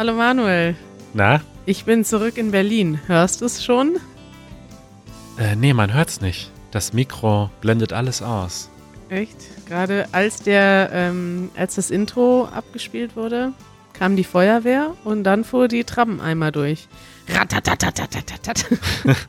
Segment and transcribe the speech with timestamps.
[0.00, 0.74] Hallo Manuel.
[1.12, 1.42] Na?
[1.66, 2.98] Ich bin zurück in Berlin.
[3.06, 3.98] Hörst du es schon?
[5.38, 6.50] Äh, nee, man hört's nicht.
[6.70, 8.70] Das Mikro blendet alles aus.
[9.10, 9.36] Echt?
[9.68, 13.52] Gerade als der, ähm, als das Intro abgespielt wurde,
[13.92, 16.88] kam die Feuerwehr und dann fuhr die Tram einmal durch.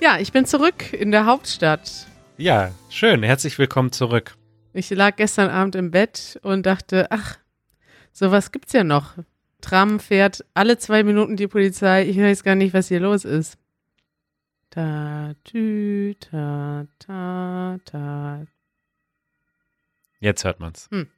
[0.00, 2.06] Ja, ich bin zurück in der Hauptstadt.
[2.36, 3.24] Ja, schön.
[3.24, 4.36] Herzlich willkommen zurück.
[4.72, 7.38] Ich lag gestern Abend im Bett und dachte, ach,
[8.12, 9.14] sowas gibt's ja noch.
[9.60, 12.08] Tram fährt alle zwei Minuten die Polizei.
[12.08, 13.58] Ich weiß gar nicht, was hier los ist.
[14.70, 18.46] Ta, tü, ta, ta, ta.
[20.20, 20.88] Jetzt hört man's.
[20.90, 21.08] Hm.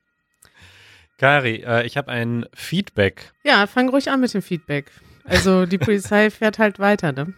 [1.18, 3.32] Kari, äh, ich habe ein Feedback.
[3.44, 4.90] Ja, fang ruhig an mit dem Feedback.
[5.24, 7.34] Also die Polizei fährt halt weiter, ne?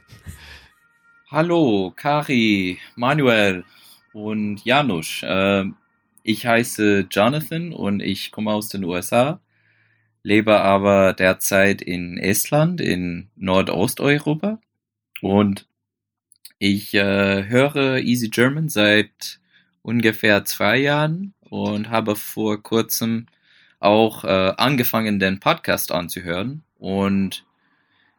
[1.31, 3.65] Hallo, Kari, Manuel
[4.13, 5.23] und Janusz.
[5.25, 5.65] Äh,
[6.23, 9.41] ich heiße Jonathan und ich komme aus den USA,
[10.23, 14.61] lebe aber derzeit in Estland in Nordosteuropa.
[15.21, 15.67] Und
[16.59, 19.41] ich äh, höre Easy German seit
[19.83, 23.27] ungefähr zwei Jahren und habe vor kurzem
[23.81, 26.63] auch äh, angefangen, den Podcast anzuhören.
[26.79, 27.45] Und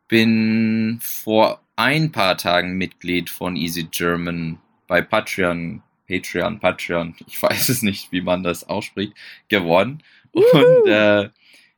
[0.08, 7.70] bin vor ein paar Tagen Mitglied von Easy German bei Patreon, Patreon, Patreon, ich weiß
[7.70, 9.14] es nicht, wie man das ausspricht,
[9.48, 10.04] geworden.
[10.32, 11.30] Und äh,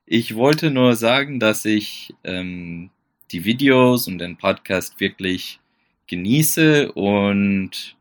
[0.06, 2.92] ich wollte nur sagen, dass ich ähm,
[3.31, 5.59] die Videos und den Podcast wirklich
[6.08, 7.95] genieße und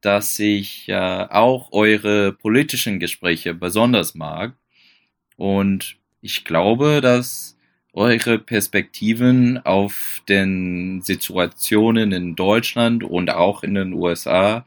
[0.00, 4.54] dass ich äh, auch eure politischen Gespräche besonders mag.
[5.36, 7.56] Und ich glaube, dass
[7.92, 14.66] eure Perspektiven auf den Situationen in Deutschland und auch in den USA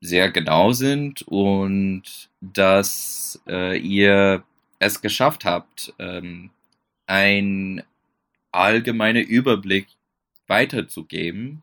[0.00, 4.42] sehr genau sind und dass äh, ihr
[4.84, 6.50] es geschafft habt, ähm,
[7.06, 7.82] ein
[8.52, 9.88] allgemeiner Überblick
[10.46, 11.62] weiterzugeben,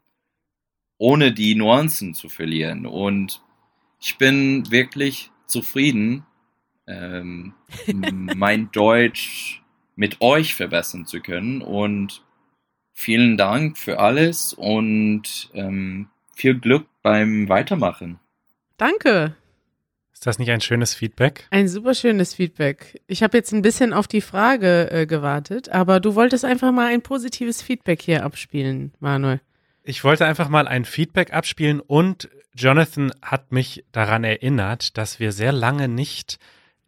[0.97, 2.85] ohne die Nuancen zu verlieren.
[2.85, 3.41] Und
[3.99, 6.25] ich bin wirklich zufrieden,
[6.87, 7.53] ähm,
[8.35, 9.61] mein Deutsch
[9.95, 11.61] mit euch verbessern zu können.
[11.61, 12.23] Und
[12.93, 18.19] vielen Dank für alles und ähm, viel Glück beim Weitermachen.
[18.77, 19.35] Danke.
[20.21, 21.47] Ist das nicht ein schönes Feedback?
[21.49, 23.01] Ein super schönes Feedback.
[23.07, 26.93] Ich habe jetzt ein bisschen auf die Frage äh, gewartet, aber du wolltest einfach mal
[26.93, 29.41] ein positives Feedback hier abspielen, Manuel.
[29.81, 35.31] Ich wollte einfach mal ein Feedback abspielen und Jonathan hat mich daran erinnert, dass wir
[35.31, 36.37] sehr lange nicht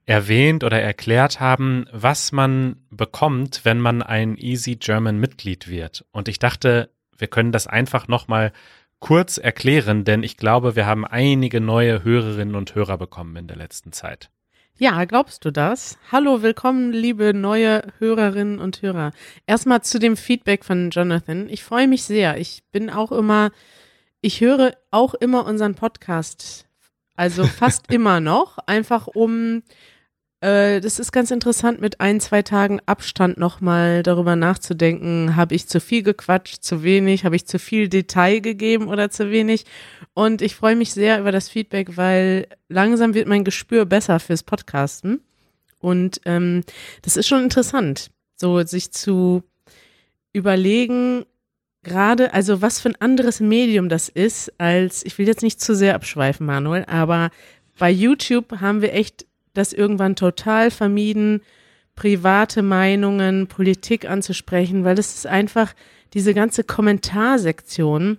[0.06, 6.06] erwähnt oder erklärt haben, was man bekommt, wenn man ein Easy German Mitglied wird.
[6.12, 8.54] Und ich dachte, wir können das einfach nochmal
[9.04, 13.58] kurz erklären, denn ich glaube, wir haben einige neue Hörerinnen und Hörer bekommen in der
[13.58, 14.30] letzten Zeit.
[14.78, 15.98] Ja, glaubst du das?
[16.10, 19.12] Hallo, willkommen, liebe neue Hörerinnen und Hörer.
[19.46, 21.50] Erstmal zu dem Feedback von Jonathan.
[21.50, 22.38] Ich freue mich sehr.
[22.38, 23.52] Ich bin auch immer,
[24.22, 26.66] ich höre auch immer unseren Podcast.
[27.18, 29.64] Also fast immer noch, einfach um
[30.44, 35.68] äh, das ist ganz interessant, mit ein, zwei Tagen Abstand nochmal darüber nachzudenken, habe ich
[35.68, 39.66] zu viel gequatscht, zu wenig, habe ich zu viel Detail gegeben oder zu wenig.
[40.14, 44.44] Und ich freue mich sehr über das Feedback, weil langsam wird mein Gespür besser fürs
[44.44, 45.22] Podcasten.
[45.80, 46.64] Und ähm,
[47.04, 49.44] das ist schon interessant, so sich zu
[50.34, 51.26] überlegen,
[51.84, 55.74] gerade, also was für ein anderes Medium das ist, als, ich will jetzt nicht zu
[55.74, 57.30] sehr abschweifen, Manuel, aber
[57.80, 61.42] bei YouTube haben wir echt das irgendwann total vermieden,
[61.96, 65.74] private Meinungen, Politik anzusprechen, weil das ist einfach
[66.14, 68.18] diese ganze Kommentarsektion.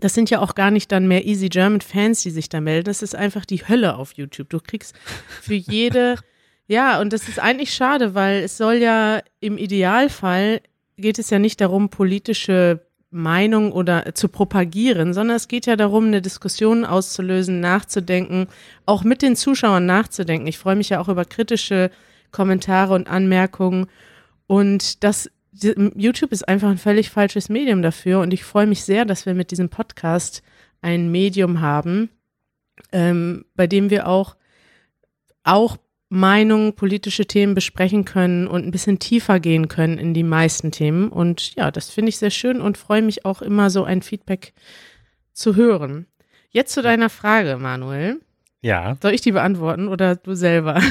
[0.00, 2.84] Das sind ja auch gar nicht dann mehr Easy German Fans, die sich da melden.
[2.84, 4.50] Das ist einfach die Hölle auf YouTube.
[4.50, 4.94] Du kriegst
[5.42, 6.16] für jede,
[6.66, 10.60] ja, und das ist eigentlich schade, weil es soll ja im Idealfall
[10.98, 12.85] geht es ja nicht darum, politische
[13.16, 18.46] Meinung oder zu propagieren, sondern es geht ja darum, eine Diskussion auszulösen, nachzudenken,
[18.84, 20.46] auch mit den Zuschauern nachzudenken.
[20.46, 21.90] Ich freue mich ja auch über kritische
[22.30, 23.86] Kommentare und Anmerkungen.
[24.46, 28.20] Und das YouTube ist einfach ein völlig falsches Medium dafür.
[28.20, 30.42] Und ich freue mich sehr, dass wir mit diesem Podcast
[30.82, 32.10] ein Medium haben,
[32.92, 34.36] ähm, bei dem wir auch
[35.42, 40.70] auch Meinungen, politische Themen besprechen können und ein bisschen tiefer gehen können in die meisten
[40.70, 41.08] Themen.
[41.08, 44.52] Und ja, das finde ich sehr schön und freue mich auch immer so ein Feedback
[45.32, 46.06] zu hören.
[46.50, 48.20] Jetzt zu deiner Frage, Manuel.
[48.62, 48.96] Ja.
[49.02, 50.80] Soll ich die beantworten oder du selber?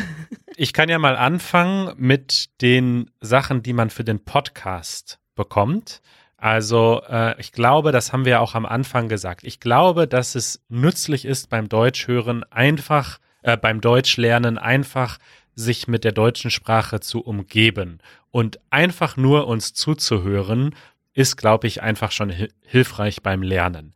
[0.57, 6.01] Ich kann ja mal anfangen mit den Sachen, die man für den Podcast bekommt.
[6.38, 9.44] Also äh, ich glaube, das haben wir auch am Anfang gesagt.
[9.44, 15.19] Ich glaube, dass es nützlich ist beim Deutschhören einfach äh, beim Deutschlernen einfach
[15.56, 18.00] sich mit der deutschen Sprache zu umgeben.
[18.31, 20.75] Und einfach nur uns zuzuhören,
[21.13, 22.33] ist, glaube ich, einfach schon
[22.63, 23.94] hilfreich beim Lernen.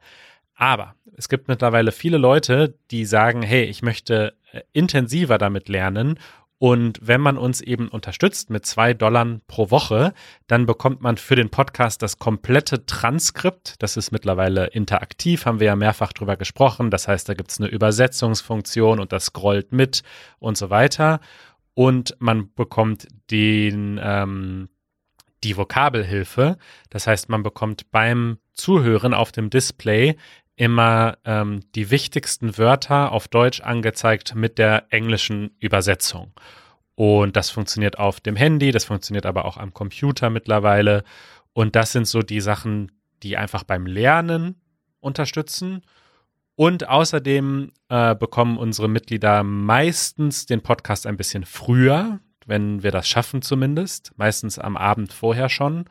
[0.55, 6.19] Aber es gibt mittlerweile viele Leute, die sagen, hey, ich möchte äh, intensiver damit lernen
[6.59, 10.13] und wenn man uns eben unterstützt mit zwei Dollar pro Woche,
[10.47, 13.81] dann bekommt man für den Podcast das komplette Transkript.
[13.81, 16.91] Das ist mittlerweile interaktiv, haben wir ja mehrfach drüber gesprochen.
[16.91, 20.03] Das heißt, da gibt es eine Übersetzungsfunktion und das scrollt mit
[20.39, 21.21] und so weiter.
[21.75, 24.67] Und man bekommt den, ähm,
[25.45, 26.57] die Vokabelhilfe.
[26.89, 30.17] Das heißt, man bekommt beim Zuhören auf dem Display
[30.59, 36.33] immer ähm, die wichtigsten Wörter auf Deutsch angezeigt mit der englischen Übersetzung.
[36.95, 41.05] Und das funktioniert auf dem Handy, das funktioniert aber auch am Computer mittlerweile.
[41.53, 42.91] Und das sind so die Sachen,
[43.23, 44.59] die einfach beim Lernen
[44.99, 45.81] unterstützen.
[46.55, 53.07] Und außerdem äh, bekommen unsere Mitglieder meistens den Podcast ein bisschen früher, wenn wir das
[53.07, 55.85] schaffen zumindest, meistens am Abend vorher schon.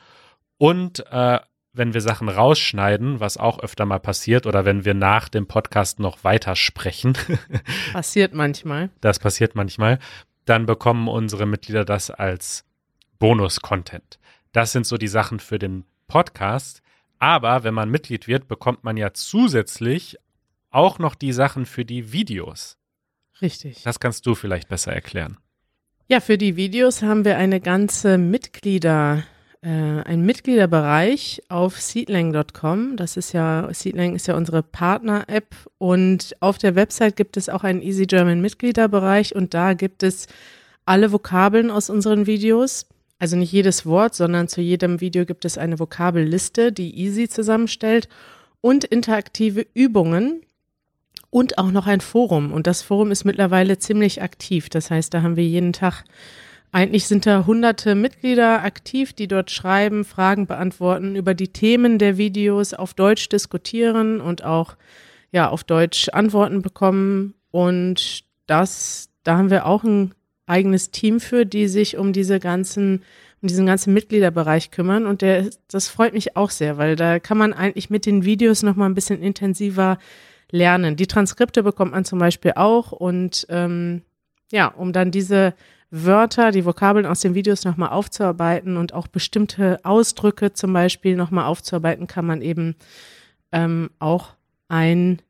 [0.58, 1.38] Und äh,
[1.78, 6.00] wenn wir Sachen rausschneiden, was auch öfter mal passiert, oder wenn wir nach dem Podcast
[6.00, 7.16] noch weiter sprechen.
[7.92, 8.90] passiert manchmal.
[9.00, 9.98] Das passiert manchmal.
[10.44, 12.64] Dann bekommen unsere Mitglieder das als
[13.18, 14.18] Bonus-Content.
[14.52, 16.82] Das sind so die Sachen für den Podcast.
[17.18, 20.16] Aber wenn man Mitglied wird, bekommt man ja zusätzlich
[20.70, 22.76] auch noch die Sachen für die Videos.
[23.40, 23.82] Richtig.
[23.82, 25.38] Das kannst du vielleicht besser erklären.
[26.08, 29.24] Ja, für die Videos haben wir eine ganze Mitglieder-
[29.62, 32.96] äh, ein Mitgliederbereich auf seedlang.com.
[32.96, 37.64] Das ist ja, Seedlang ist ja unsere Partner-App und auf der Website gibt es auch
[37.64, 40.28] einen Easy German Mitgliederbereich und da gibt es
[40.84, 42.86] alle Vokabeln aus unseren Videos.
[43.18, 48.08] Also nicht jedes Wort, sondern zu jedem Video gibt es eine Vokabelliste, die Easy zusammenstellt
[48.60, 50.42] und interaktive Übungen
[51.30, 52.52] und auch noch ein Forum.
[52.52, 54.68] Und das Forum ist mittlerweile ziemlich aktiv.
[54.68, 56.04] Das heißt, da haben wir jeden Tag
[56.72, 62.18] eigentlich sind da hunderte Mitglieder aktiv, die dort schreiben, Fragen beantworten, über die Themen der
[62.18, 64.76] Videos auf Deutsch diskutieren und auch
[65.32, 67.34] ja auf Deutsch Antworten bekommen.
[67.50, 70.14] Und das, da haben wir auch ein
[70.46, 73.02] eigenes Team für, die sich um diese ganzen,
[73.40, 75.06] um diesen ganzen Mitgliederbereich kümmern.
[75.06, 78.62] Und der, das freut mich auch sehr, weil da kann man eigentlich mit den Videos
[78.62, 79.98] noch mal ein bisschen intensiver
[80.50, 80.96] lernen.
[80.96, 84.02] Die Transkripte bekommt man zum Beispiel auch und ähm,
[84.50, 85.54] ja, um dann diese
[85.90, 91.46] Wörter, die Vokabeln aus den Videos nochmal aufzuarbeiten und auch bestimmte Ausdrücke zum Beispiel nochmal
[91.46, 92.76] aufzuarbeiten, kann man eben
[93.52, 94.34] ähm, auch
[94.68, 95.22] ein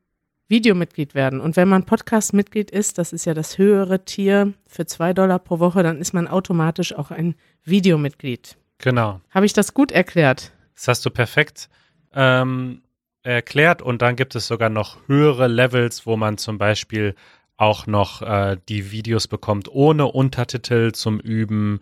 [0.49, 1.41] Videomitglied werden.
[1.41, 5.59] Und wenn man Podcast-Mitglied ist, das ist ja das höhere Tier für zwei Dollar pro
[5.59, 7.35] Woche, dann ist man automatisch auch ein
[7.65, 8.57] Videomitglied.
[8.79, 9.21] Genau.
[9.31, 10.53] Habe ich das gut erklärt?
[10.75, 11.69] Das hast du perfekt
[12.15, 12.83] ähm,
[13.23, 13.83] erklärt.
[13.83, 17.15] Und dann gibt es sogar noch höhere Levels, wo man zum Beispiel
[17.59, 21.81] auch noch äh, die Videos bekommt ohne Untertitel zum Üben.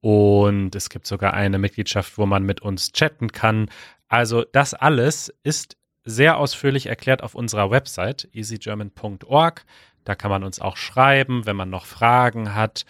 [0.00, 3.70] Und es gibt sogar eine Mitgliedschaft, wo man mit uns chatten kann.
[4.08, 9.64] Also das alles ist sehr ausführlich erklärt auf unserer Website easygerman.org.
[10.04, 12.86] Da kann man uns auch schreiben, wenn man noch Fragen hat.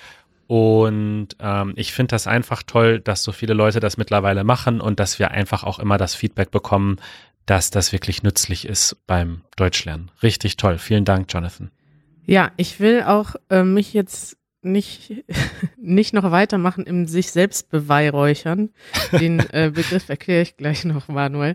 [0.46, 5.00] Und ähm, ich finde das einfach toll, dass so viele Leute das mittlerweile machen und
[5.00, 6.97] dass wir einfach auch immer das Feedback bekommen,
[7.47, 10.11] dass das wirklich nützlich ist beim Deutschlernen.
[10.23, 10.78] Richtig toll.
[10.78, 11.71] Vielen Dank, Jonathan.
[12.28, 15.25] Ja, ich will auch äh, mich jetzt nicht,
[15.78, 18.68] nicht noch weitermachen im sich selbst beweihräuchern.
[19.12, 21.54] Den äh, Begriff erkläre ich gleich noch, Manuel.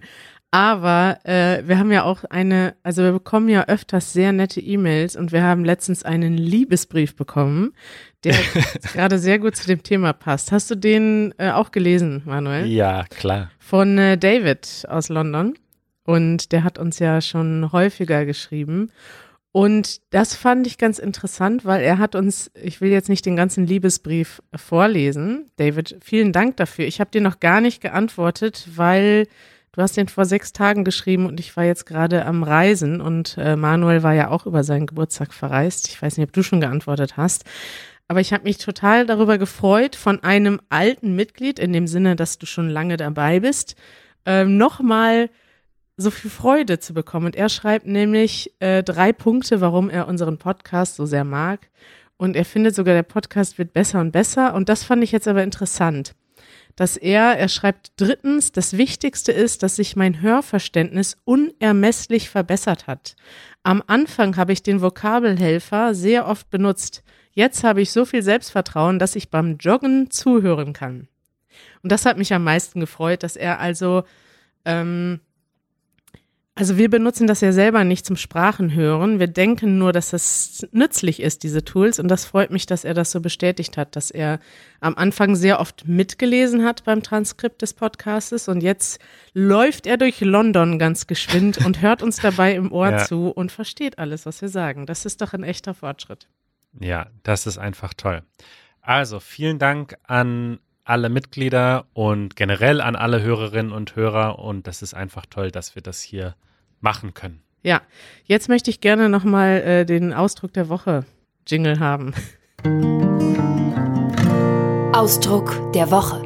[0.50, 5.16] Aber äh, wir haben ja auch eine, also wir bekommen ja öfters sehr nette E-Mails
[5.16, 7.74] und wir haben letztens einen Liebesbrief bekommen,
[8.24, 8.36] der
[8.94, 10.52] gerade sehr gut zu dem Thema passt.
[10.52, 12.66] Hast du den äh, auch gelesen, Manuel?
[12.66, 13.52] Ja, klar.
[13.60, 15.54] Von äh, David aus London.
[16.06, 18.92] Und der hat uns ja schon häufiger geschrieben.
[19.54, 23.36] Und das fand ich ganz interessant, weil er hat uns, ich will jetzt nicht den
[23.36, 25.52] ganzen Liebesbrief vorlesen.
[25.58, 26.88] David, vielen Dank dafür.
[26.88, 29.28] Ich habe dir noch gar nicht geantwortet, weil
[29.72, 33.36] du hast den vor sechs Tagen geschrieben und ich war jetzt gerade am Reisen und
[33.38, 35.88] äh, Manuel war ja auch über seinen Geburtstag verreist.
[35.88, 37.46] Ich weiß nicht, ob du schon geantwortet hast.
[38.08, 42.40] Aber ich habe mich total darüber gefreut, von einem alten Mitglied, in dem Sinne, dass
[42.40, 43.76] du schon lange dabei bist,
[44.26, 45.30] ähm, nochmal
[45.98, 47.28] so viel Freude zu bekommen.
[47.28, 51.70] Und er schreibt nämlich äh, drei Punkte, warum er unseren Podcast so sehr mag.
[52.18, 54.54] Und er findet sogar, der Podcast wird besser und besser.
[54.54, 56.16] Und das fand ich jetzt aber interessant,
[56.76, 63.16] dass er, er schreibt drittens, das Wichtigste ist, dass sich mein Hörverständnis unermesslich verbessert hat.
[63.64, 67.04] Am Anfang habe ich den Vokabelhelfer sehr oft benutzt.
[67.32, 71.08] Jetzt habe ich so viel Selbstvertrauen, dass ich beim Joggen zuhören kann.
[71.82, 74.04] Und das hat mich am meisten gefreut, dass er also
[74.66, 75.20] ähm,
[76.56, 79.20] Also wir benutzen das ja selber nicht zum Sprachenhören.
[79.20, 81.98] Wir denken nur, dass das nützlich ist, diese Tools.
[81.98, 84.40] Und das freut mich, dass er das so bestätigt hat, dass er
[84.80, 88.48] am Anfang sehr oft mitgelesen hat beim Transkript des Podcastes.
[88.50, 89.02] Und jetzt
[89.34, 92.98] läuft er durch London ganz geschwind und hört uns dabei im Ohr ja.
[93.00, 94.86] zu und versteht alles, was wir sagen.
[94.86, 96.28] Das ist doch ein echter Fortschritt.
[96.80, 98.22] Ja, das ist einfach toll.
[98.82, 104.40] Also vielen Dank an alle Mitglieder und generell an alle Hörerinnen und Hörer.
[104.40, 106.36] Und das ist einfach toll, dass wir das hier
[106.82, 107.42] machen können.
[107.62, 107.82] Ja,
[108.26, 111.06] jetzt möchte ich gerne nochmal äh, den Ausdruck der Woche
[111.48, 112.14] Jingle haben.
[114.94, 116.22] Ausdruck der Woche.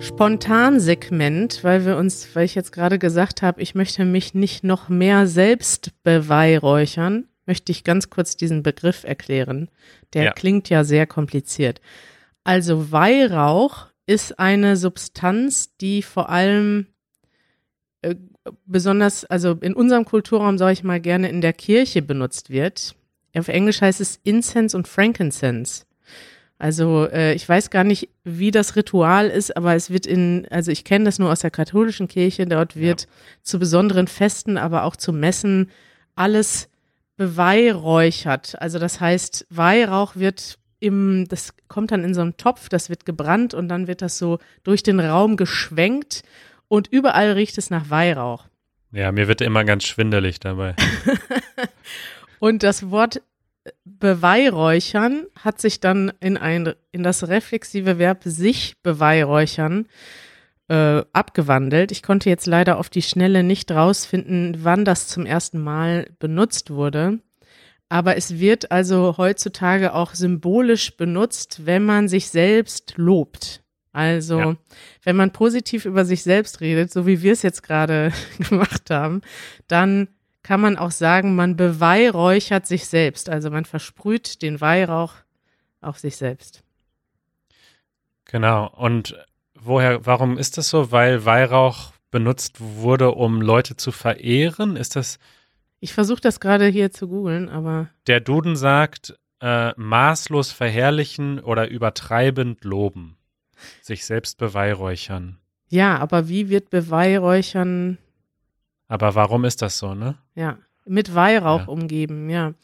[0.00, 4.88] Spontansegment, weil wir uns, weil ich jetzt gerade gesagt habe, ich möchte mich nicht noch
[4.88, 9.70] mehr selbst beweihräuchern, möchte ich ganz kurz diesen Begriff erklären.
[10.14, 10.32] Der ja.
[10.32, 11.80] klingt ja sehr kompliziert.
[12.48, 16.86] Also Weihrauch ist eine Substanz, die vor allem
[18.00, 18.14] äh,
[18.64, 22.94] besonders, also in unserem Kulturraum, sage ich mal, gerne in der Kirche benutzt wird.
[23.36, 25.84] Auf Englisch heißt es Incense und Frankincense.
[26.56, 30.70] Also äh, ich weiß gar nicht, wie das Ritual ist, aber es wird in, also
[30.72, 33.08] ich kenne das nur aus der katholischen Kirche, dort wird ja.
[33.42, 35.70] zu besonderen Festen, aber auch zu Messen
[36.14, 36.70] alles
[37.18, 38.58] beweihräuchert.
[38.58, 43.04] Also das heißt, Weihrauch wird im, das kommt dann in so einen Topf, das wird
[43.04, 46.22] gebrannt und dann wird das so durch den Raum geschwenkt
[46.68, 48.46] und überall riecht es nach Weihrauch.
[48.92, 50.74] Ja, mir wird immer ganz schwindelig dabei.
[52.38, 53.20] und das Wort
[53.84, 59.86] beweihräuchern hat sich dann in ein in das reflexive Verb sich beweihräuchern
[60.68, 61.92] äh, abgewandelt.
[61.92, 66.70] Ich konnte jetzt leider auf die Schnelle nicht rausfinden, wann das zum ersten Mal benutzt
[66.70, 67.18] wurde.
[67.88, 73.62] Aber es wird also heutzutage auch symbolisch benutzt, wenn man sich selbst lobt.
[73.92, 74.56] Also, ja.
[75.02, 78.12] wenn man positiv über sich selbst redet, so wie wir es jetzt gerade
[78.48, 79.22] gemacht haben,
[79.66, 80.08] dann
[80.42, 83.28] kann man auch sagen, man beweihräuchert sich selbst.
[83.28, 85.14] Also man versprüht den Weihrauch
[85.80, 86.62] auf sich selbst.
[88.24, 88.70] Genau.
[88.76, 89.14] Und
[89.54, 90.92] woher, warum ist das so?
[90.92, 94.76] Weil Weihrauch benutzt wurde, um Leute zu verehren?
[94.76, 95.18] Ist das
[95.80, 97.88] ich versuche das gerade hier zu googeln, aber.
[98.06, 103.16] Der Duden sagt, äh, maßlos verherrlichen oder übertreibend loben.
[103.82, 105.38] Sich selbst beweihräuchern.
[105.68, 107.98] Ja, aber wie wird Beweihräuchern.
[108.88, 110.16] Aber warum ist das so, ne?
[110.34, 111.66] Ja, mit Weihrauch ja.
[111.66, 112.54] umgeben, ja.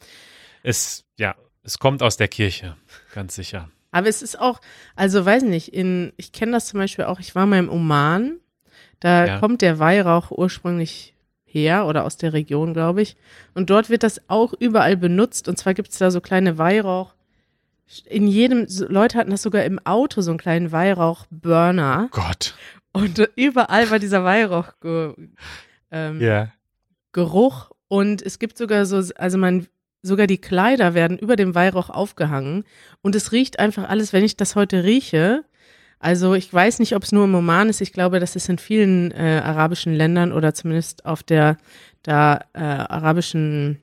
[0.63, 2.75] Es, ja, es kommt aus der Kirche,
[3.13, 3.69] ganz sicher.
[3.91, 4.59] Aber es ist auch,
[4.95, 8.39] also weiß nicht, in, ich kenne das zum Beispiel auch, ich war mal im Oman,
[8.99, 9.39] da ja.
[9.39, 11.14] kommt der Weihrauch ursprünglich
[11.55, 13.15] her oder aus der Region, glaube ich.
[13.55, 15.47] Und dort wird das auch überall benutzt.
[15.47, 17.15] Und zwar gibt es da so kleine Weihrauch.
[18.05, 22.09] In jedem, Leute hatten das sogar im Auto, so einen kleinen Weihrauchburner.
[22.11, 22.55] Gott.
[22.91, 24.73] Und überall war dieser Weihrauch
[25.91, 26.51] ähm, yeah.
[27.13, 27.71] Geruch.
[27.87, 29.67] Und es gibt sogar so, also man,
[30.01, 32.63] sogar die Kleider werden über dem Weihrauch aufgehangen.
[33.01, 35.45] Und es riecht einfach alles, wenn ich das heute rieche,
[35.99, 37.81] also ich weiß nicht, ob es nur im Oman ist.
[37.81, 41.57] Ich glaube, das ist in vielen äh, arabischen Ländern oder zumindest auf der,
[42.05, 43.81] der äh, arabischen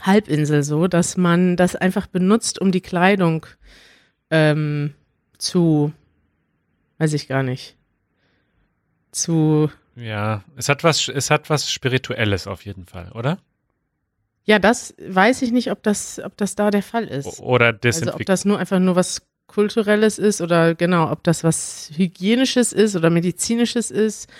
[0.00, 3.46] Halbinsel so, dass man das einfach benutzt, um die Kleidung
[4.30, 4.94] ähm,
[5.38, 5.92] zu,
[6.98, 7.76] weiß ich gar nicht,
[9.10, 9.70] zu.
[9.96, 13.38] Ja, es hat was, es hat was Spirituelles auf jeden Fall, oder?
[14.44, 17.40] Ja, das weiß ich nicht, ob das, ob das da der Fall ist.
[17.40, 21.90] Oder Also ob das nur einfach nur was kulturelles ist oder genau, ob das was
[21.96, 24.30] hygienisches ist oder medizinisches ist.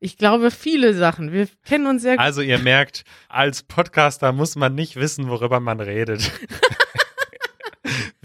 [0.00, 1.32] Ich glaube, viele Sachen.
[1.32, 2.24] Wir kennen uns sehr gut.
[2.24, 6.32] Also ihr merkt, als Podcaster muss man nicht wissen, worüber man redet.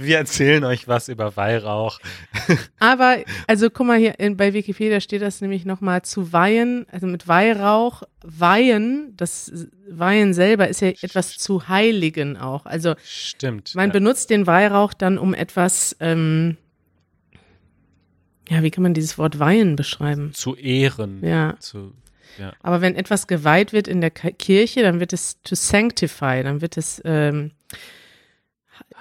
[0.04, 2.00] Wir erzählen euch was über Weihrauch.
[2.80, 3.18] Aber,
[3.48, 7.28] also guck mal hier, in, bei Wikipedia steht das nämlich nochmal zu weihen, also mit
[7.28, 9.52] Weihrauch, weihen, das
[9.90, 12.66] Weihen selber ist ja etwas zu heiligen auch.
[12.66, 13.76] Also Stimmt.
[13.76, 13.94] Man ja.
[13.94, 16.58] benutzt den Weihrauch dann, um etwas, ähm,
[18.50, 20.34] ja, wie kann man dieses Wort weihen beschreiben?
[20.34, 21.24] Zu ehren.
[21.24, 21.56] Ja.
[21.60, 21.94] Zu,
[22.38, 22.54] ja.
[22.62, 26.78] Aber wenn etwas geweiht wird in der Kirche, dann wird es to sanctify, dann wird
[26.78, 27.52] es ähm,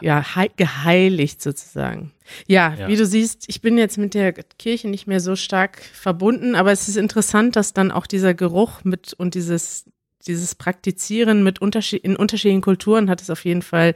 [0.00, 0.24] ja,
[0.56, 2.12] geheiligt sozusagen.
[2.46, 5.82] Ja, ja, wie du siehst, ich bin jetzt mit der Kirche nicht mehr so stark
[5.82, 9.84] verbunden, aber es ist interessant, dass dann auch dieser Geruch mit und dieses,
[10.26, 13.94] dieses Praktizieren mit Unterschied, in unterschiedlichen Kulturen hat es auf jeden Fall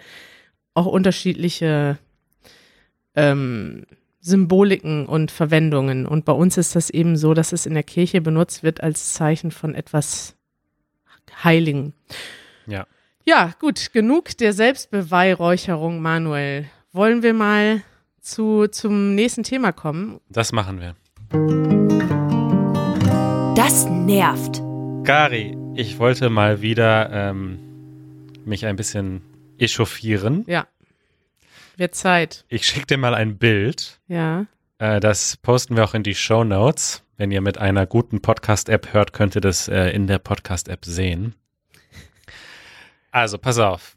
[0.75, 1.99] auch unterschiedliche
[3.15, 3.87] ähm,
[4.21, 6.07] Symboliken und Verwendungen.
[6.07, 9.13] Und bei uns ist das eben so, dass es in der Kirche benutzt wird als
[9.13, 10.35] Zeichen von etwas
[11.43, 11.95] Heiligen.
[12.67, 12.87] Ja.
[13.27, 16.67] Ja, gut, genug der Selbstbeweihräucherung, Manuel.
[16.93, 17.83] Wollen wir mal
[18.21, 20.21] zu, zum nächsten Thema kommen?
[20.29, 20.95] Das machen wir.
[23.57, 24.61] Das nervt.
[25.05, 27.59] Gary, Ich wollte mal wieder ähm,
[28.45, 29.23] mich ein bisschen
[29.59, 30.45] echauffieren.
[30.47, 30.67] Ja.
[31.79, 32.45] Wird Zeit.
[32.49, 34.01] Ich schicke dir mal ein Bild.
[34.07, 34.45] Ja.
[34.79, 37.03] Äh, das posten wir auch in die Show Notes.
[37.17, 41.35] Wenn ihr mit einer guten Podcast-App hört, könnt ihr das äh, in der Podcast-App sehen.
[43.15, 43.97] Also, pass auf.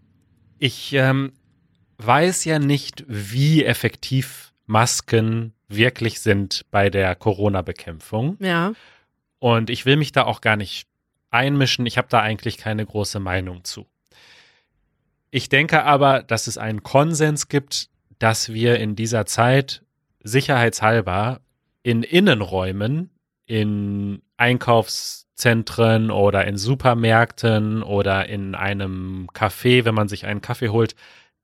[0.60, 1.34] Ich ähm,
[1.98, 8.38] weiß ja nicht, wie effektiv Masken wirklich sind bei der Corona-Bekämpfung.
[8.40, 8.74] Ja.
[9.40, 10.88] Und ich will mich da auch gar nicht
[11.32, 11.88] einmischen.
[11.88, 13.88] Ich habe da eigentlich keine große Meinung zu.
[15.32, 19.82] Ich denke aber, dass es einen Konsens gibt, dass wir in dieser Zeit
[20.22, 21.42] sicherheitshalber
[21.82, 23.10] in Innenräumen,
[23.48, 30.96] in Einkaufszentren oder in Supermärkten oder in einem Café, wenn man sich einen Kaffee holt,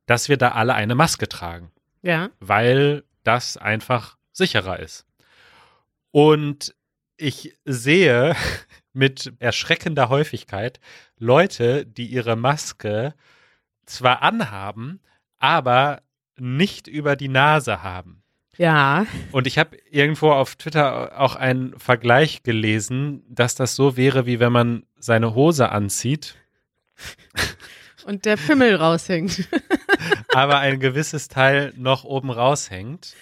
[0.05, 2.29] dass wir da alle eine Maske tragen, Ja.
[2.39, 5.05] weil das einfach sicherer ist.
[6.12, 6.75] Und
[7.17, 8.36] ich sehe
[8.93, 10.79] mit erschreckender Häufigkeit
[11.17, 13.15] Leute, die ihre Maske
[13.86, 15.00] zwar anhaben,
[15.39, 16.01] aber
[16.38, 18.22] nicht über die Nase haben.
[18.57, 19.07] Ja.
[19.31, 24.39] Und ich habe irgendwo auf Twitter auch einen Vergleich gelesen, dass das so wäre, wie
[24.39, 26.36] wenn man seine Hose anzieht,
[28.05, 29.48] Und der Pimmel raushängt.
[30.29, 33.15] aber ein gewisses Teil noch oben raushängt.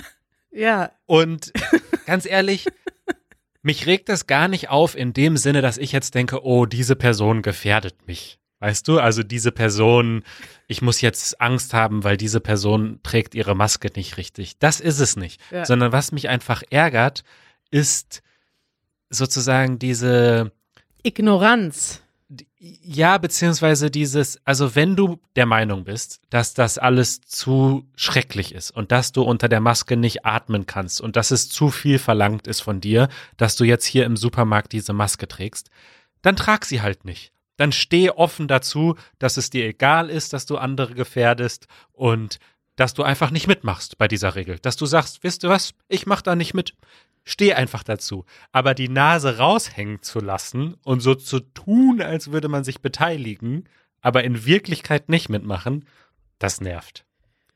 [0.50, 0.92] ja.
[1.06, 1.52] Und
[2.06, 2.66] ganz ehrlich,
[3.62, 6.96] mich regt das gar nicht auf in dem Sinne, dass ich jetzt denke, oh, diese
[6.96, 8.38] Person gefährdet mich.
[8.58, 10.22] Weißt du, also diese Person,
[10.66, 14.58] ich muss jetzt Angst haben, weil diese Person trägt ihre Maske nicht richtig.
[14.58, 15.40] Das ist es nicht.
[15.50, 15.64] Ja.
[15.64, 17.22] Sondern was mich einfach ärgert,
[17.70, 18.22] ist
[19.10, 20.52] sozusagen diese,
[21.06, 22.02] Ignoranz.
[22.58, 28.72] ja, beziehungsweise dieses, also wenn du der Meinung bist, dass das alles zu schrecklich ist
[28.72, 32.48] und dass du unter der Maske nicht atmen kannst und dass es zu viel verlangt
[32.48, 35.70] ist von dir, dass du jetzt hier im Supermarkt diese Maske trägst,
[36.22, 37.32] dann trag sie halt nicht.
[37.56, 42.38] Dann steh offen dazu, dass es dir egal ist, dass du andere gefährdest und
[42.76, 44.58] dass du einfach nicht mitmachst bei dieser Regel.
[44.58, 46.74] Dass du sagst, wisst du was, ich mach da nicht mit.
[47.24, 48.24] Steh einfach dazu.
[48.52, 53.68] Aber die Nase raushängen zu lassen und so zu tun, als würde man sich beteiligen,
[54.00, 55.86] aber in Wirklichkeit nicht mitmachen,
[56.38, 57.04] das nervt.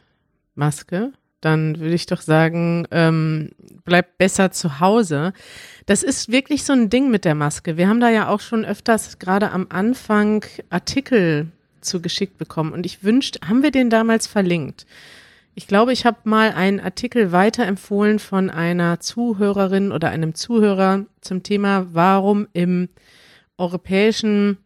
[0.55, 1.13] Maske.
[1.43, 3.51] Dann würde ich doch sagen, ähm,
[3.85, 5.35] bleib besser zu Hause.
[5.87, 7.77] Das ist wirklich so ein Ding mit der Maske.
[7.77, 11.49] Wir haben da ja auch schon öfters gerade am Anfang Artikel
[11.81, 14.87] zugeschickt bekommen und ich wünschte, haben wir den damals verlinkt?
[15.55, 21.43] Ich glaube, ich habe mal einen Artikel weiterempfohlen von einer Zuhörerin oder einem Zuhörer zum
[21.43, 22.89] Thema, warum im
[23.59, 24.59] europäischen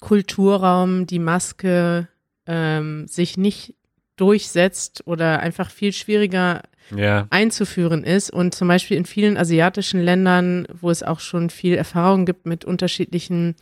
[0.00, 2.08] Kulturraum die Maske
[2.46, 3.74] ähm, sich nicht
[4.16, 6.62] durchsetzt oder einfach viel schwieriger
[6.94, 8.30] Ja, einzuführen ist.
[8.30, 12.64] Und zum Beispiel in vielen asiatischen Ländern, wo es auch schon viel Erfahrung gibt mit
[12.64, 13.56] unterschiedlichen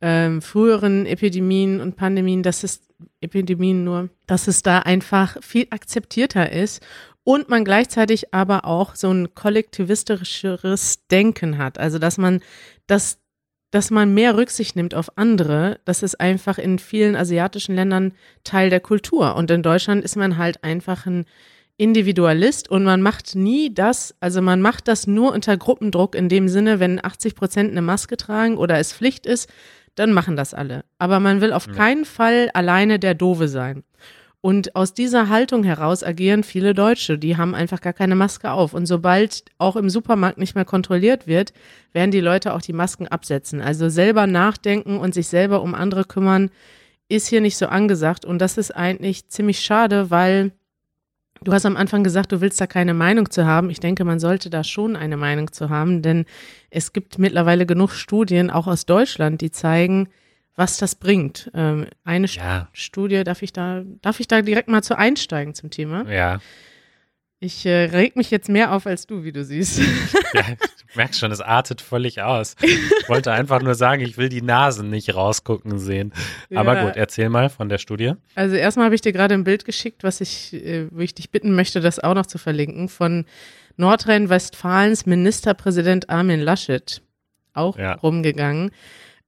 [0.00, 2.82] ähm, früheren Epidemien und Pandemien, dass es
[3.20, 6.84] Epidemien nur, dass es da einfach viel akzeptierter ist
[7.24, 11.78] und man gleichzeitig aber auch so ein kollektivistischeres Denken hat.
[11.78, 12.40] Also dass man
[12.86, 13.18] das
[13.70, 18.12] dass man mehr Rücksicht nimmt auf andere, das ist einfach in vielen asiatischen Ländern
[18.44, 19.36] Teil der Kultur.
[19.36, 21.26] Und in Deutschland ist man halt einfach ein
[21.76, 26.48] Individualist und man macht nie das, also man macht das nur unter Gruppendruck in dem
[26.48, 29.50] Sinne, wenn 80 Prozent eine Maske tragen oder es Pflicht ist,
[29.94, 30.84] dann machen das alle.
[30.98, 33.82] Aber man will auf keinen Fall alleine der Dove sein.
[34.40, 38.74] Und aus dieser Haltung heraus agieren viele Deutsche, die haben einfach gar keine Maske auf.
[38.74, 41.52] Und sobald auch im Supermarkt nicht mehr kontrolliert wird,
[41.92, 43.60] werden die Leute auch die Masken absetzen.
[43.60, 46.50] Also selber nachdenken und sich selber um andere kümmern,
[47.08, 48.24] ist hier nicht so angesagt.
[48.24, 50.52] Und das ist eigentlich ziemlich schade, weil
[51.42, 53.70] du hast am Anfang gesagt, du willst da keine Meinung zu haben.
[53.70, 56.24] Ich denke, man sollte da schon eine Meinung zu haben, denn
[56.70, 60.08] es gibt mittlerweile genug Studien, auch aus Deutschland, die zeigen,
[60.56, 61.50] was das bringt.
[61.54, 65.70] Ähm, eine ja, Studie, darf ich da, darf ich da direkt mal zu einsteigen zum
[65.70, 66.10] Thema?
[66.10, 66.38] ja.
[67.38, 69.80] Ich äh, reg mich jetzt mehr auf als du, wie du siehst.
[70.34, 70.56] Ja, du
[70.96, 72.56] merkst schon, es artet völlig aus.
[72.62, 76.12] Ich wollte einfach nur sagen, ich will die Nasen nicht rausgucken sehen.
[76.54, 76.84] Aber Ja.
[76.84, 78.14] gut, erzähl mal von der Studie.
[78.34, 81.30] Also erstmal habe ich dir gerade ein Bild geschickt, was ich, äh, wo ich dich
[81.30, 83.26] bitten möchte, das auch noch zu verlinken, von
[83.76, 87.02] Nordrhein-Westfalens Ministerpräsident Armin Laschet,
[87.52, 87.92] auch Ja.
[87.94, 88.70] rumgegangen.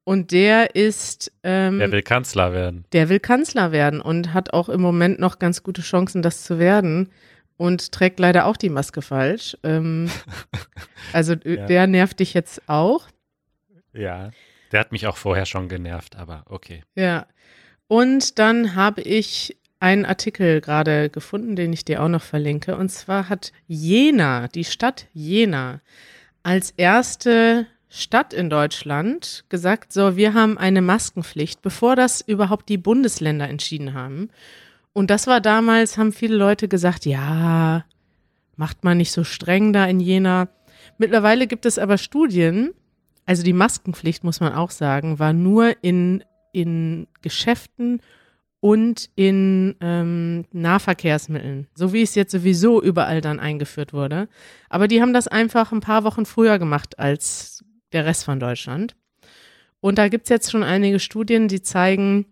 [0.08, 2.86] Und der ist, ähm, Wer will Kanzler werden?
[2.92, 6.58] der will Kanzler werden und hat auch im Moment noch ganz gute Chancen, das zu
[6.58, 7.10] werden.
[7.58, 9.54] Und trägt leider auch die Maske falsch.
[9.62, 10.10] Ähm,
[11.12, 11.66] also äh, Ja.
[11.66, 13.06] der nervt dich jetzt auch.
[13.92, 14.30] Ja.
[14.72, 16.84] Der hat mich auch vorher schon genervt, aber okay.
[16.94, 17.26] Ja.
[17.86, 22.76] Und dann habe ich einen Artikel gerade gefunden, den ich dir auch noch verlinke.
[22.76, 25.82] Und zwar hat Jena, die Stadt Jena,
[26.42, 32.76] als erste Stadt in Deutschland gesagt, so, wir haben eine Maskenpflicht, bevor das überhaupt die
[32.76, 34.28] Bundesländer entschieden haben.
[34.92, 37.84] Und das war damals, haben viele Leute gesagt, ja,
[38.56, 40.48] macht man nicht so streng da in Jena.
[40.98, 42.74] Mittlerweile gibt es aber Studien,
[43.24, 48.00] also die Maskenpflicht, muss man auch sagen, war nur in, in Geschäften
[48.60, 54.28] und in ähm, Nahverkehrsmitteln, so wie es jetzt sowieso überall dann eingeführt wurde.
[54.68, 58.94] Aber die haben das einfach ein paar Wochen früher gemacht als der Rest von Deutschland.
[59.80, 62.26] Und da gibt es jetzt schon einige Studien, die zeigen,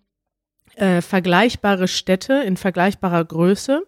[0.75, 3.87] äh, vergleichbare Städte in vergleichbarer Größe,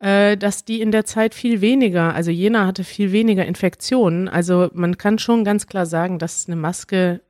[0.00, 4.28] äh, dass die in der Zeit viel weniger, also Jena hatte viel weniger Infektionen.
[4.28, 7.20] Also man kann schon ganz klar sagen, dass eine Maske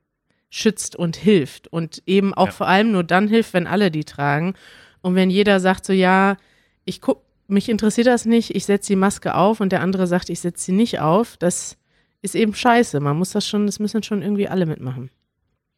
[0.51, 2.53] schützt und hilft und eben auch ja.
[2.53, 4.55] vor allem nur dann hilft, wenn alle die tragen.
[5.03, 6.37] Und wenn jeder sagt so, ja,
[6.85, 10.31] ich guck, mich interessiert das nicht, ich setze die Maske auf und der andere sagt,
[10.31, 11.77] ich setze sie nicht auf, das
[12.25, 13.01] ist eben scheiße.
[13.01, 15.11] Man muss das schon, das müssen schon irgendwie alle mitmachen.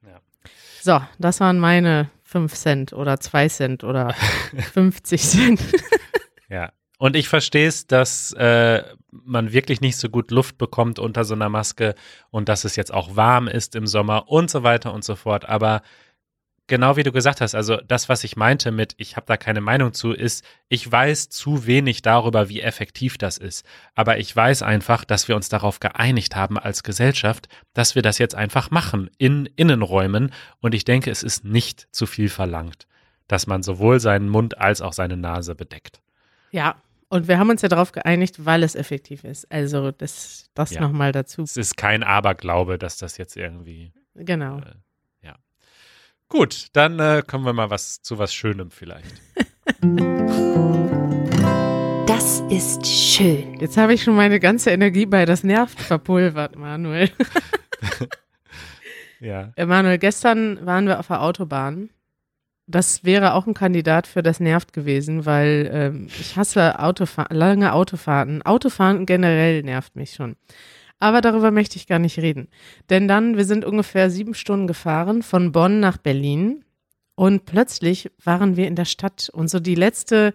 [0.07, 0.21] Ja.
[0.81, 4.15] So, das waren meine 5 Cent oder 2 Cent oder
[4.73, 5.61] 50 Cent.
[6.49, 6.73] ja.
[6.99, 11.35] Und ich verstehe es, dass äh, man wirklich nicht so gut Luft bekommt unter so
[11.35, 11.95] einer Maske
[12.31, 15.47] und dass es jetzt auch warm ist im Sommer und so weiter und so fort.
[15.47, 15.83] Aber
[16.67, 19.61] genau wie du gesagt hast, also das, was ich meinte mit, ich habe da keine
[19.61, 23.65] Meinung zu, ist, ich weiß zu wenig darüber, wie effektiv das ist.
[23.95, 28.19] Aber ich weiß einfach, dass wir uns darauf geeinigt haben als Gesellschaft, dass wir das
[28.19, 30.33] jetzt einfach machen in Innenräumen.
[30.61, 32.87] Und ich denke, es ist nicht zu viel verlangt,
[33.29, 36.01] dass man sowohl seinen Mund als auch seine Nase bedeckt.
[36.51, 36.77] Ja,
[37.09, 39.51] und wir haben uns ja darauf geeinigt, weil es effektiv ist.
[39.53, 40.81] Also das, das ja.
[40.81, 41.43] nochmal dazu.
[41.43, 43.93] Es ist kein Aberglaube, dass das jetzt irgendwie.
[44.15, 44.59] Genau.
[44.59, 44.75] Äh,
[46.29, 49.15] Gut, dann äh, kommen wir mal was zu was Schönem vielleicht.
[52.07, 53.61] Das ist schön.
[53.61, 57.11] Jetzt habe ich schon meine ganze Energie bei das nervt verpulvert, Manuel.
[59.21, 59.53] ja.
[59.65, 61.91] Manuel, gestern waren wir auf der Autobahn.
[62.67, 67.73] Das wäre auch ein Kandidat für das nervt gewesen, weil ähm, ich hasse Autofahr lange
[67.73, 68.43] Autofahrten.
[68.43, 70.37] Autofahren generell nervt mich schon.
[70.99, 72.49] Aber darüber möchte ich gar nicht reden.
[72.89, 76.65] Denn dann, wir sind ungefähr sieben Stunden gefahren von Bonn nach Berlin
[77.17, 80.35] und plötzlich waren wir in der Stadt und so die letzte,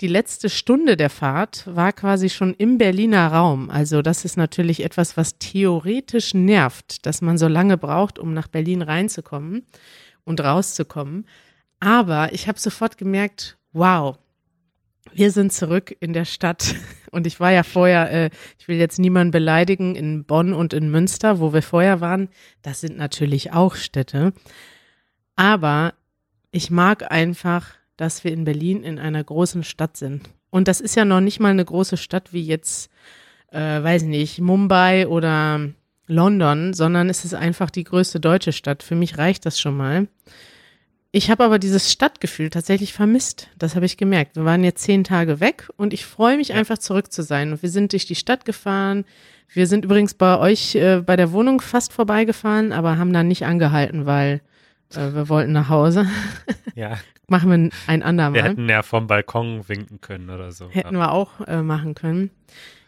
[0.00, 3.68] die letzte Stunde der Fahrt war quasi schon im Berliner Raum.
[3.68, 8.48] Also das ist natürlich etwas, was theoretisch nervt, dass man so lange braucht, um nach
[8.48, 9.66] Berlin reinzukommen
[10.24, 11.26] und rauszukommen.
[11.80, 14.16] Aber ich habe sofort gemerkt, wow,
[15.12, 16.74] wir sind zurück in der Stadt.
[17.10, 20.90] Und ich war ja vorher, äh, ich will jetzt niemanden beleidigen, in Bonn und in
[20.90, 22.28] Münster, wo wir vorher waren.
[22.62, 24.32] Das sind natürlich auch Städte.
[25.36, 25.94] Aber
[26.50, 30.28] ich mag einfach, dass wir in Berlin in einer großen Stadt sind.
[30.50, 32.90] Und das ist ja noch nicht mal eine große Stadt wie jetzt,
[33.52, 35.68] äh, weiß nicht, Mumbai oder
[36.06, 38.82] London, sondern es ist einfach die größte deutsche Stadt.
[38.82, 40.08] Für mich reicht das schon mal.
[41.16, 43.48] Ich habe aber dieses Stadtgefühl tatsächlich vermisst.
[43.56, 44.34] Das habe ich gemerkt.
[44.34, 46.56] Wir waren jetzt zehn Tage weg und ich freue mich ja.
[46.56, 47.52] einfach zurück zu sein.
[47.52, 49.04] Und wir sind durch die Stadt gefahren.
[49.48, 53.44] Wir sind übrigens bei euch äh, bei der Wohnung fast vorbeigefahren, aber haben dann nicht
[53.46, 54.40] angehalten, weil
[54.92, 56.06] äh, wir wollten nach Hause.
[56.74, 56.98] Ja.
[57.28, 58.34] Machen wir ein andermal.
[58.34, 60.68] Wir hätten ja vom Balkon winken können oder so.
[60.70, 62.32] Hätten wir auch äh, machen können.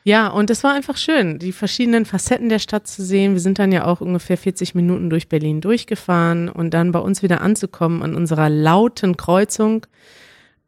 [0.06, 3.32] Ja, und es war einfach schön, die verschiedenen Facetten der Stadt zu sehen.
[3.32, 7.24] Wir sind dann ja auch ungefähr 40 Minuten durch Berlin durchgefahren und dann bei uns
[7.24, 9.84] wieder anzukommen an unserer lauten Kreuzung.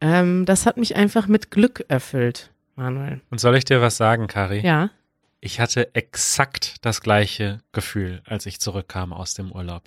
[0.00, 3.20] Ähm, das hat mich einfach mit Glück erfüllt, Manuel.
[3.30, 4.58] Und soll ich dir was sagen, Kari?
[4.66, 4.90] Ja.
[5.38, 9.84] Ich hatte exakt das gleiche Gefühl, als ich zurückkam aus dem Urlaub.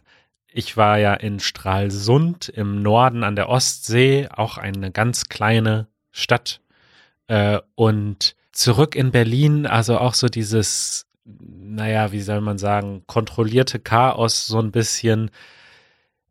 [0.48, 6.62] Ich war ja in Stralsund im Norden an der Ostsee, auch eine ganz kleine Stadt.
[7.28, 13.80] Äh, und zurück in Berlin, also auch so dieses, naja, wie soll man sagen, kontrollierte
[13.80, 15.32] Chaos so ein bisschen.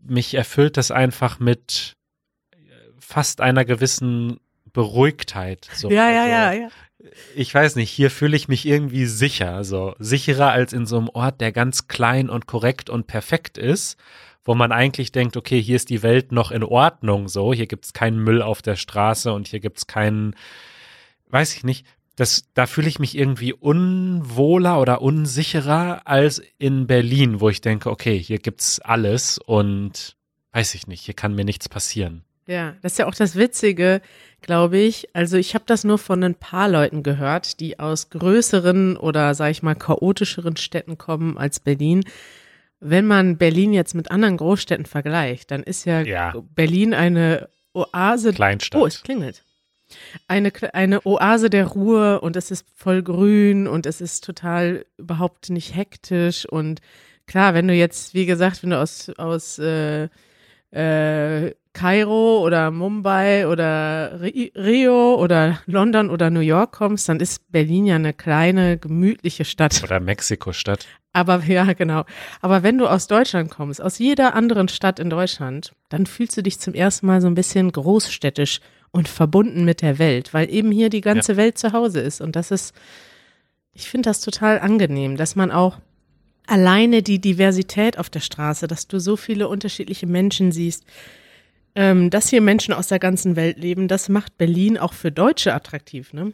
[0.03, 1.97] Mich erfüllt das einfach mit
[2.99, 4.39] fast einer gewissen
[4.73, 5.69] Beruhigtheit.
[5.75, 5.91] So.
[5.91, 6.69] Ja, ja, also, ja, ja.
[7.35, 11.09] Ich weiß nicht, hier fühle ich mich irgendwie sicher, so sicherer als in so einem
[11.09, 13.99] Ort, der ganz klein und korrekt und perfekt ist,
[14.45, 17.87] wo man eigentlich denkt, okay, hier ist die Welt noch in Ordnung, so, hier gibt
[17.87, 20.37] es keinen Müll auf der Straße und hier gibt es keinen,
[21.31, 27.41] weiß ich nicht, das, da fühle ich mich irgendwie unwohler oder unsicherer als in Berlin,
[27.41, 30.17] wo ich denke, okay, hier gibt's alles und
[30.53, 32.25] weiß ich nicht, hier kann mir nichts passieren.
[32.47, 34.01] Ja, das ist ja auch das Witzige,
[34.41, 35.15] glaube ich.
[35.15, 39.53] Also ich habe das nur von ein paar Leuten gehört, die aus größeren oder sage
[39.53, 42.03] ich mal chaotischeren Städten kommen als Berlin.
[42.81, 46.33] wenn man Berlin jetzt mit anderen Großstädten vergleicht, dann ist ja, Ja.
[46.55, 48.33] Berlin eine Oase.
[48.33, 48.81] Kleinstadt.
[48.81, 49.45] Oh, es klingelt.
[50.29, 55.51] Eine, eine Oase der Ruhe und es ist voll grün und es ist total überhaupt
[55.51, 56.81] nicht hektisch und
[57.27, 60.09] klar, wenn du jetzt, wie gesagt, wenn du aus, aus äh,
[60.73, 67.51] äh, Kairo oder Mumbai oder Ri- Rio oder London oder New York kommst, dann ist
[67.53, 69.81] Berlin ja eine kleine, gemütliche Stadt.
[69.85, 70.87] Oder Mexiko-Stadt.
[71.13, 72.05] Aber ja, genau.
[72.41, 76.43] Aber wenn du aus Deutschland kommst, aus jeder anderen Stadt in Deutschland, dann fühlst du
[76.43, 78.61] dich zum ersten Mal so ein bisschen großstädtisch
[78.93, 82.21] und verbunden mit der Welt, weil eben hier die ganze Welt zu Hause ist.
[82.21, 82.75] Und das ist,
[83.73, 85.79] ich finde das total angenehm, dass man auch
[86.47, 90.85] alleine die Diversität auf der Straße, dass du so viele unterschiedliche Menschen siehst,
[91.77, 95.55] ähm, dass hier Menschen aus der ganzen Welt leben, das macht Berlin auch für Deutsche
[95.55, 96.33] attraktiv, ne?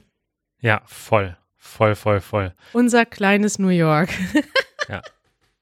[0.60, 1.36] Ja, voll.
[1.56, 2.54] Voll, voll, voll.
[2.72, 4.08] Unser kleines New York.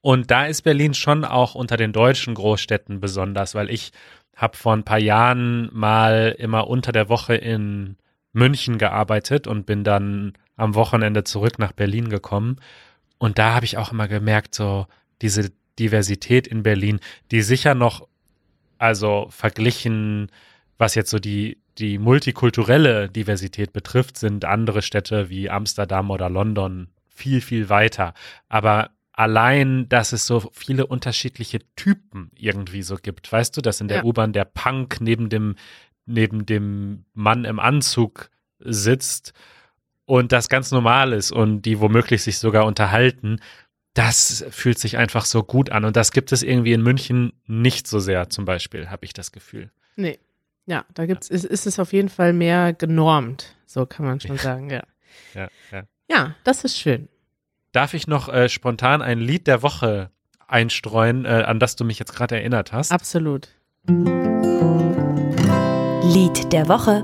[0.05, 3.91] Und da ist Berlin schon auch unter den deutschen Großstädten besonders, weil ich
[4.35, 7.97] habe vor ein paar Jahren mal immer unter der Woche in
[8.31, 12.57] München gearbeitet und bin dann am Wochenende zurück nach Berlin gekommen.
[13.17, 14.85] Und da habe ich auch immer gemerkt, so
[15.23, 16.99] diese Diversität in Berlin,
[17.31, 18.07] die sicher noch,
[18.77, 20.29] also verglichen,
[20.77, 26.89] was jetzt so die, die multikulturelle Diversität betrifft, sind andere Städte wie Amsterdam oder London
[27.07, 28.13] viel, viel weiter.
[28.49, 33.31] Aber allein, dass es so viele unterschiedliche Typen irgendwie so gibt.
[33.31, 34.03] Weißt du, dass in der Ja.
[34.03, 35.55] U-Bahn der Punk neben dem,
[36.05, 39.33] neben dem Mann im Anzug sitzt
[40.05, 43.39] und das ganz normal ist und die womöglich sich sogar unterhalten,
[43.93, 45.85] das fühlt sich einfach so gut an.
[45.85, 49.31] Und das gibt es irgendwie in München nicht so sehr, zum Beispiel, habe ich das
[49.31, 49.71] Gefühl.
[49.95, 50.19] Nee.
[50.65, 53.55] Ja, da gibt's, ist, ist es auf jeden Fall mehr genormt.
[53.65, 54.83] So kann man schon sagen, ja.
[55.33, 55.83] Ja, ja.
[56.09, 57.07] Ja, das ist schön.
[57.75, 60.09] Darf ich noch äh, spontan ein Lied der Woche
[60.47, 62.93] einstreuen, äh, an das du mich jetzt gerade erinnert hast?
[62.93, 63.49] Absolut.
[66.01, 67.03] Lied der Woche.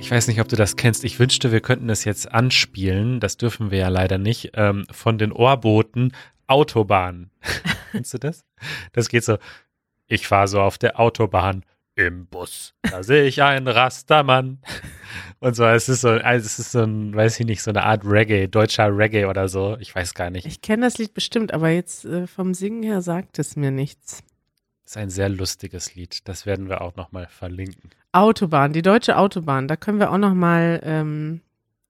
[0.00, 1.04] Ich weiß nicht, ob du das kennst.
[1.04, 3.20] Ich wünschte, wir könnten es jetzt anspielen.
[3.20, 4.50] Das dürfen wir ja leider nicht.
[4.54, 6.14] Ähm, von den Ohrboten
[6.48, 7.30] Autobahn.
[7.92, 8.44] Kennst du das?
[8.92, 9.38] Das geht so.
[10.08, 11.64] Ich fahre so auf der Autobahn
[12.06, 12.74] im Bus.
[12.90, 14.58] Da sehe ich einen Rastermann.
[15.40, 17.84] Und so, es ist so, also es ist so ein, weiß ich nicht, so eine
[17.84, 19.76] Art Reggae, deutscher Reggae oder so.
[19.80, 20.46] Ich weiß gar nicht.
[20.46, 24.22] Ich kenne das Lied bestimmt, aber jetzt äh, vom Singen her sagt es mir nichts.
[24.84, 26.28] ist ein sehr lustiges Lied.
[26.28, 27.90] Das werden wir auch nochmal verlinken.
[28.12, 31.40] Autobahn, die deutsche Autobahn, da können wir auch noch mal, ähm,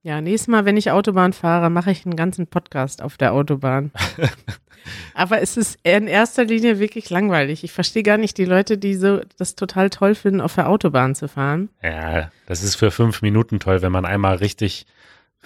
[0.02, 3.92] ja, nächstes Mal, wenn ich Autobahn fahre, mache ich einen ganzen Podcast auf der Autobahn.
[5.14, 7.64] Aber es ist in erster Linie wirklich langweilig.
[7.64, 11.14] Ich verstehe gar nicht die Leute, die so das total toll finden, auf der Autobahn
[11.14, 11.68] zu fahren.
[11.82, 14.86] Ja, das ist für fünf Minuten toll, wenn man einmal richtig,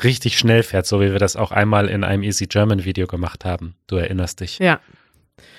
[0.05, 3.45] richtig schnell fährt, so wie wir das auch einmal in einem Easy German Video gemacht
[3.45, 3.75] haben.
[3.89, 4.61] Du erinnerst dich.
[4.61, 4.81] Ja.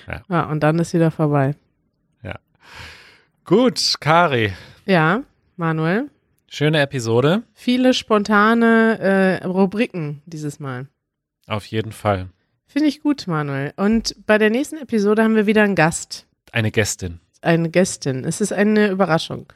[0.07, 0.21] Ja.
[0.29, 1.55] Ja, und dann ist wieder vorbei.
[3.45, 4.53] Gut, Kari.
[4.87, 5.21] Ja,
[5.55, 6.09] Manuel.
[6.47, 7.43] Schöne Episode.
[7.53, 10.87] Viele spontane äh, Rubriken dieses Mal.
[11.47, 12.29] Auf jeden Fall.
[12.67, 13.73] Finde ich gut, Manuel.
[13.77, 17.19] Und bei der nächsten Episode haben wir wieder einen Gast, Eine Gästin.
[17.41, 18.23] eine Gästin.
[18.23, 19.51] Es ist eine Überraschung.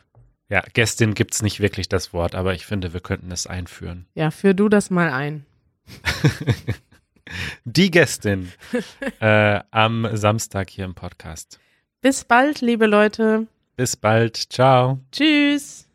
[0.49, 4.05] Ja, Gästin gibt's nicht wirklich das Wort, aber ich finde, wir könnten es einführen.
[4.15, 5.45] Ja, führ du das mal ein.
[7.65, 8.51] Die Gästin
[9.19, 11.59] äh, am Samstag hier im Podcast.
[12.01, 13.47] Bis bald, liebe Leute.
[13.75, 14.35] Bis bald.
[14.51, 14.99] Ciao.
[15.11, 15.88] Tschüss.